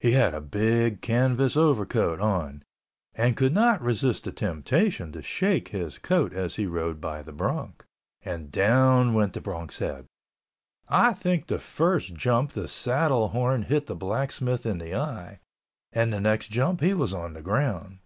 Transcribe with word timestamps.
He 0.00 0.12
had 0.12 0.32
a 0.32 0.40
big 0.40 1.02
canvas 1.02 1.54
overcoat 1.54 2.20
on 2.20 2.62
and 3.14 3.36
could 3.36 3.52
not 3.52 3.82
resist 3.82 4.24
the 4.24 4.32
temptation 4.32 5.12
to 5.12 5.20
shake 5.20 5.68
his 5.68 5.98
coat 5.98 6.32
as 6.32 6.56
he 6.56 6.64
rode 6.64 7.02
by 7.02 7.20
the 7.20 7.34
bronc—and 7.34 8.50
down 8.50 9.12
went 9.12 9.34
the 9.34 9.42
bronc's 9.42 9.76
head. 9.80 10.06
I 10.88 11.12
think 11.12 11.48
the 11.48 11.58
first 11.58 12.14
jump 12.14 12.52
the 12.52 12.66
saddle 12.66 13.28
horn 13.28 13.64
hit 13.64 13.84
the 13.84 13.94
blacksmith 13.94 14.64
in 14.64 14.78
the 14.78 14.94
eye, 14.94 15.40
and 15.92 16.14
the 16.14 16.20
next 16.22 16.50
jump 16.50 16.80
he 16.80 16.94
was 16.94 17.12
on 17.12 17.34
the 17.34 17.42
ground. 17.42 17.98